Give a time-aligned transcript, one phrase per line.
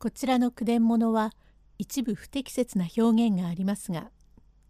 [0.00, 1.32] こちらの句伝物は
[1.76, 4.12] 一部不適切な表現がありますが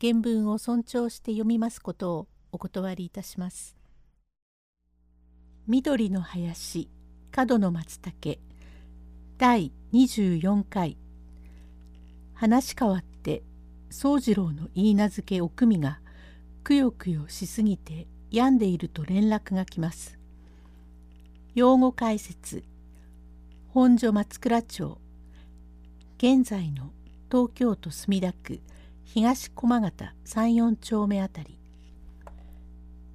[0.00, 3.76] 原文を尊重して読みますことをお断りいたします。
[5.66, 6.88] 緑の林
[7.30, 8.40] 角の松茸
[9.36, 10.96] 第24回
[12.32, 13.42] 話変わって
[13.90, 16.00] 宗次郎の言い名付けおくみが
[16.64, 20.18] くよくよしすぎて病んでいると連絡が来ます。
[21.54, 22.64] 用語解説
[23.68, 24.98] 本所松倉町
[26.22, 26.90] 現在の
[27.32, 28.60] 東京都墨田区
[29.04, 31.58] 東駒形三四丁目あたり。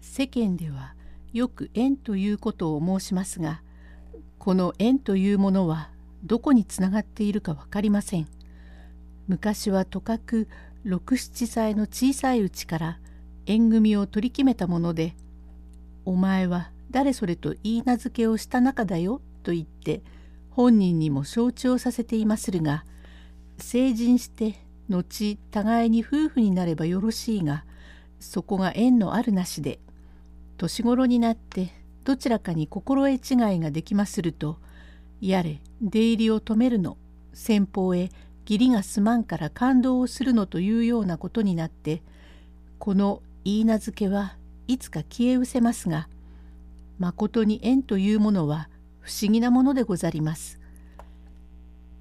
[0.00, 0.96] 世間では
[1.32, 3.62] よく縁ということを申しますが
[4.40, 5.90] この縁というものは
[6.24, 8.26] どこにつながっているか分かりません。
[9.28, 10.48] 昔はとかく
[10.82, 12.98] 六七歳の小さいうちから
[13.46, 15.14] 縁組を取り決めたもので
[16.04, 20.02] 「お前は誰それと言い名付けをした仲だよ」と言って
[20.58, 22.84] 本人にも承知をさせていまするが
[23.58, 24.56] 成人して
[24.88, 27.64] 後互いに夫婦になればよろしいが
[28.18, 29.78] そこが縁のあるなしで
[30.56, 34.58] 年頃になってどちらかに心得違いができますると
[35.20, 36.96] やれ出入りを止めるの
[37.34, 38.10] 先方へ
[38.44, 42.02] 義理がすまんから感動をするのというようなことになって
[42.80, 44.34] この言い名付けは
[44.66, 46.08] いつか消え失せますが
[46.98, 48.68] まことに縁というものは
[49.08, 50.60] 不思議なものでござります。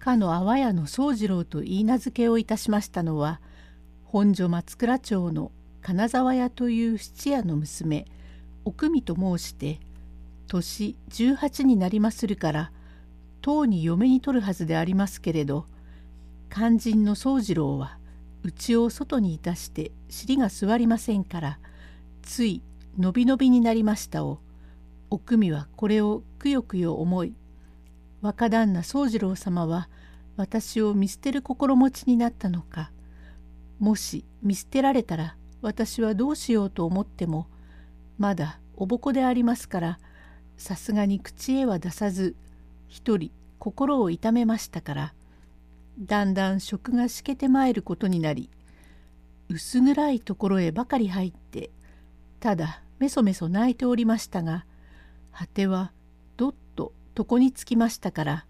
[0.00, 3.40] かの阿波屋の宗次郎と言い名付けをいたしましたのは
[4.04, 8.06] 本所松倉町の金沢屋という質屋の娘
[8.64, 9.78] 奥美と申して
[10.48, 12.72] 年18になりまするから
[13.40, 15.66] とうに嫁に取るはずでありますけれど
[16.52, 17.98] 肝心の宗次郎は
[18.42, 21.58] 内を外にいたして尻が座りませんから
[22.22, 22.62] つい
[22.98, 24.40] のびのびになりましたを
[25.10, 27.34] 奥美はこれをくよくよ思い
[28.22, 29.88] 若旦那宗次郎様は
[30.36, 32.92] 私を見捨てる心持ちになったのか
[33.80, 37.48] もし見捨てられたら私はどうしようと思っても
[38.16, 39.98] まだおぼこでありますから
[40.56, 42.36] さすがに口へは出さず
[42.86, 45.14] 一人心を痛めましたから
[45.98, 48.50] だんだん食がしけてまいることになり
[49.48, 51.70] 薄暗いところへばかり入って
[52.38, 54.64] ただめそめそ泣いておりましたが
[55.32, 55.90] 果ては
[57.16, 58.46] 床につきましたから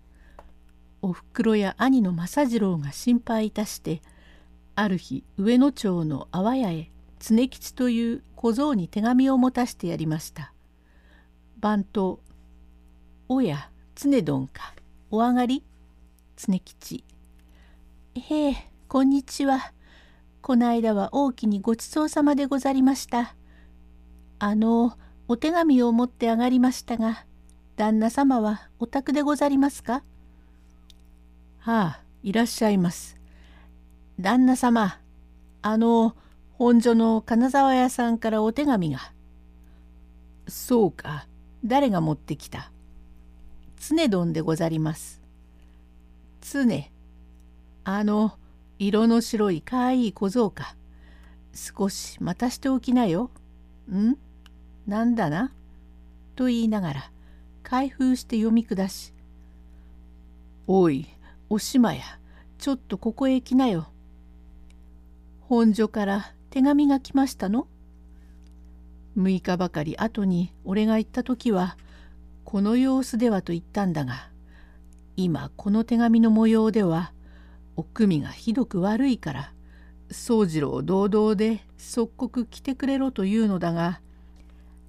[1.02, 4.02] おふくろや兄の正次郎が心配いたして
[4.74, 10.52] ある日上野町の阿波屋へ常吉という小僧に手紙を持たしてやりました。
[11.58, 12.20] 番頭
[13.28, 14.74] 「おや常殿か
[15.10, 15.64] お上がり?」
[16.36, 17.04] 常吉
[18.14, 19.72] 「へえこんにちは。
[20.42, 23.34] こないだは大きにごちそうさまでござりました。
[24.38, 27.24] あのお手紙を持って上がりましたが、
[27.76, 30.02] 旦那様はお宅でござりますか？
[31.58, 33.18] はあ、いらっしゃいます。
[34.18, 34.98] 旦那様、
[35.60, 36.16] あの、
[36.54, 39.12] 本所の金沢屋さんからお手紙が。
[40.48, 41.26] そうか、
[41.66, 42.70] 誰が持ってきた？
[43.78, 45.20] 常丼でござります。
[46.40, 46.64] 常。
[47.84, 48.38] あの、
[48.78, 50.76] 色の白いかわいい小僧か。
[51.52, 53.30] 少し待たしておきなよ。
[53.92, 54.14] ん？
[54.86, 55.52] なんだな？
[56.36, 57.10] と言いながら
[57.68, 59.12] 開封して読み下し
[60.68, 61.08] 「おい
[61.48, 62.04] おしまや
[62.58, 63.88] ちょっとここへ来なよ」
[65.48, 67.66] 本所から手紙が来ましたの
[69.18, 71.76] ?6 日ばかり後に俺が行った時は
[72.44, 74.30] この様子ではと言ったんだが
[75.16, 77.12] 今この手紙の模様では
[77.74, 79.52] おくみがひどく悪いから
[80.12, 84.00] 宗次郎堂々で即刻来てくれろというのだが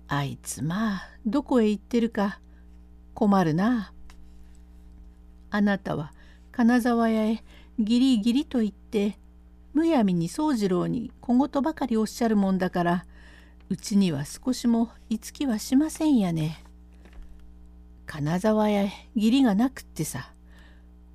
[0.08, 2.40] あいつまあどこへ行ってるか
[3.18, 3.92] 困るな。
[5.50, 6.14] あなたは
[6.52, 7.44] 金沢屋へ
[7.80, 9.18] ギリギリと言って
[9.74, 13.06] むやみに宗次郎に小言ばかりおっしゃるもんだから
[13.70, 16.64] うちには少しもいつきはしませんやね。
[18.06, 20.32] 金沢屋へ義理がなくってさ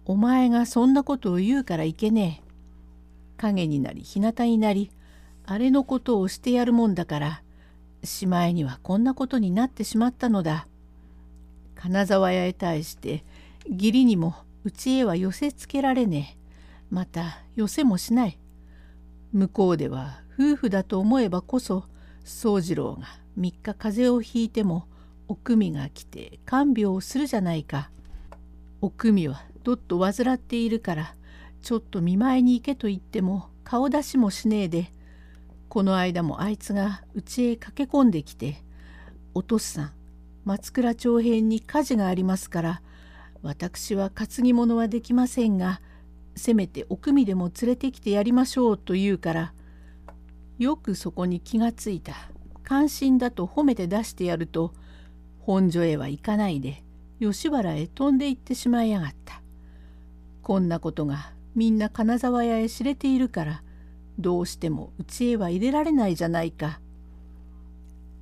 [0.04, 3.36] お前がそんなことを言うからいけねえ。
[3.36, 4.90] 影になり日向になり
[5.46, 7.42] あれのことをしてやるもんだから
[8.02, 10.66] しまいにはこんなことになってしまったのだ。
[11.82, 13.24] 金沢屋へ対して
[13.68, 16.42] 義理にもうちへは寄せつけられねえ。
[16.90, 18.38] また寄せもしない。
[19.32, 21.82] 向こうでは夫婦だと思えばこそ
[22.22, 24.86] 宗次郎が3日風邪をひいても
[25.26, 27.90] おくみが来て看病をするじゃないか。
[28.80, 31.16] おくみはどっと患っているから
[31.62, 34.92] ちょっと見舞いに行けと言っても顔出しもしねえで
[35.68, 38.62] この間もあいつが家へ駆け込んできて
[39.34, 40.01] 「お父さん
[40.44, 42.82] 松倉町辺に火事がありますから
[43.42, 45.80] 私は担ぎ物はできませんが
[46.36, 49.52] せめておくみでも連れてきてやりましょうと言うから
[50.58, 52.14] よくそこに気がついた
[52.64, 54.72] 関心だと褒めて出してやると
[55.40, 56.82] 本所へは行かないで
[57.20, 59.42] 吉原へ飛んで行ってしまいやがった。
[60.42, 63.62] こんなことがみんな金沢屋へ知れているから
[64.18, 66.80] どうしても家へは入れられないじゃないか。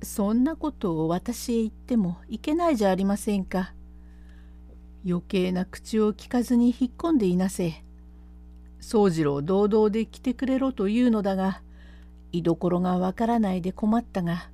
[0.01, 3.73] そんなことを私へ言ってもいけないじゃありませんか。
[5.05, 7.83] 余計な口を聞かずに引っ込んでいなせ。
[8.79, 11.61] 宗次郎堂々で来てくれろというのだが
[12.31, 14.49] 居所がわからないで困ったが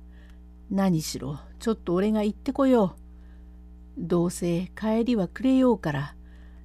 [0.70, 4.00] 何しろちょっと俺が行ってこよう。
[4.00, 6.14] どうせ帰りはくれようから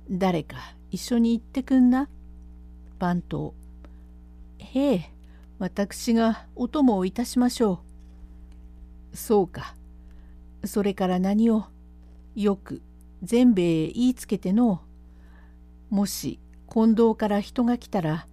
[0.09, 0.57] 誰か
[0.91, 2.09] 一緒に行ってくんな。
[3.00, 3.53] 番頭。
[4.59, 5.12] へえ、
[5.57, 7.93] 私がお供をいたしましょう。
[9.13, 9.75] そうか。
[10.65, 11.65] それから何を
[12.36, 12.81] よく
[13.21, 14.81] 全米へ言いつけての？
[15.89, 16.39] もし
[16.71, 18.27] 近藤から人が来たら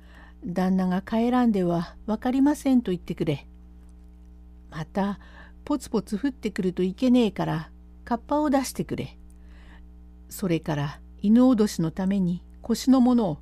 [0.45, 3.47] 旦那が帰らんでは分かりませんと言ってくれ。
[4.71, 5.19] また
[5.65, 7.71] ポツポツ降ってくるといけねえから
[8.05, 9.19] カッパを出してくれ。
[10.29, 13.39] それから犬脅しのために腰のものを。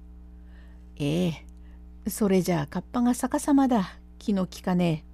[0.96, 3.94] ええ、それじゃあカッパが逆さまだ。
[4.18, 5.07] 気の利かねえ。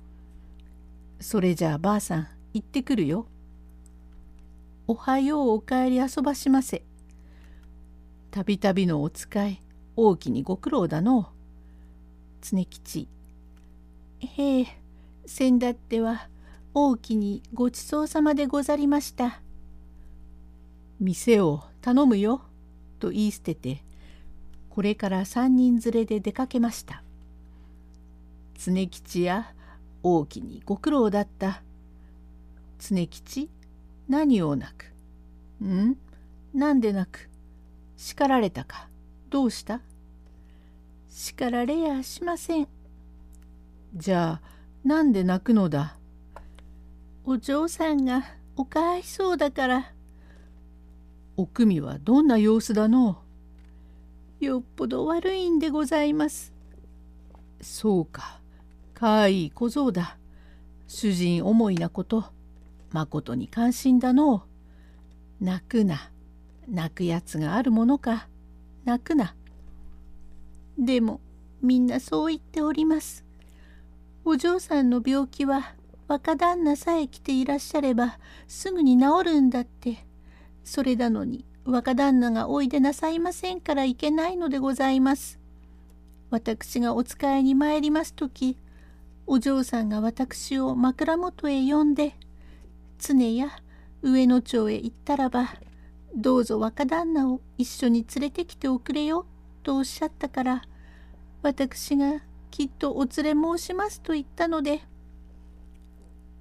[1.25, 3.27] それじゃあばあさん行ってくるよ。
[4.87, 6.83] おはようお帰り遊ばしませ。
[8.31, 9.63] たびたびのお使い、
[9.97, 11.31] 大きにご苦労だの。
[12.43, 13.09] 常吉。
[14.19, 14.67] へえ、
[15.25, 16.29] せんだっては、
[16.75, 19.41] 大きにごちそうさまでござりました。
[21.01, 22.43] 店を頼むよ」
[23.01, 23.83] と言い捨てて
[24.69, 27.03] これから三人連れで出かけました
[28.59, 29.54] 常吉や
[30.07, 31.63] 大きにご苦労だった。
[32.79, 33.49] 常吉
[34.07, 34.93] 何を泣く？
[35.65, 35.97] ん？
[36.53, 37.31] なんで泣く？
[37.97, 38.89] 叱られたか？
[39.31, 39.81] どうした？
[41.09, 42.69] 叱られやしません。
[43.97, 44.49] じゃあ
[44.85, 45.97] なんで泣くのだ？
[47.25, 48.25] お嬢さんが
[48.57, 49.93] おかわいそうだから。
[51.39, 53.23] おくみはどんな様子だの？
[54.39, 56.53] よっぽど悪いんでございます。
[57.63, 58.41] そうか、
[59.05, 60.17] かわい小僧だ。
[60.89, 62.25] 主人思いなこと、
[62.91, 64.47] まことに関心だの
[65.41, 66.11] う泣くな、
[66.67, 68.29] 泣くやつがあるものか、
[68.87, 69.35] 泣くな。
[70.79, 71.21] でも、
[71.61, 73.27] みんなそう言っております。
[74.25, 75.75] お嬢さんの病気は
[76.09, 78.19] 若旦那さえ来ていらっしゃれば
[78.49, 79.99] すぐに治るんだって
[80.65, 85.39] それなのに若旦那がおいでなさいませんからいけないのでございます。
[86.31, 88.57] 私がお使いに参ります時
[89.27, 92.15] お嬢さんが私を枕元へ呼んで
[92.99, 93.49] 常や
[94.03, 95.55] 上野町へ行ったらば
[96.15, 99.27] どうぞ若旦那を一緒に連れてきておくれよ
[99.63, 100.63] とおっしゃったから
[101.43, 104.83] 私がきっとお連れ申しますと言ったので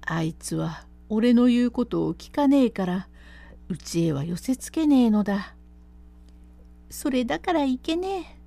[0.06, 3.08] あいつは俺の言うことを聞かねえから
[3.68, 5.54] うちへは寄せつけねえのだ。
[6.90, 8.38] それだからいけね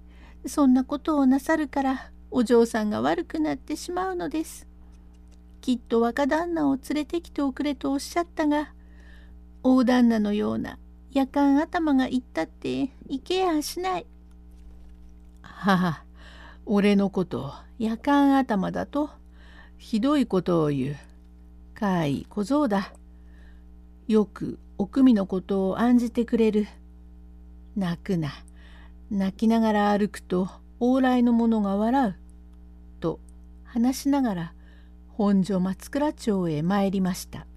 [0.45, 0.47] え。
[0.47, 4.67] そんなことをなさるからお嬢さんが悪くなってしまうのです。
[5.61, 8.73] きっと若旦那を連れてきておくれとおっしゃったが
[9.63, 10.77] 大旦那のような
[11.11, 14.05] 夜間頭が言ったっていけやしない。
[15.41, 16.03] 母
[16.65, 19.09] 俺のこと夜間頭だと
[19.77, 20.95] ひどいことを言う。
[21.73, 22.93] かい小僧だ。
[24.07, 26.67] よくおくみのことを案じてくれる。
[27.75, 28.31] 泣くな。
[29.11, 30.49] 泣きながら歩くと
[30.79, 32.15] 往来の者が笑う。
[32.99, 33.19] と
[33.63, 34.53] 話しながら
[35.09, 37.47] 本所松倉町へ参りました。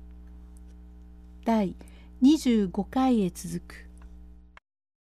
[1.44, 1.76] 第
[2.22, 3.89] 25回へ続く。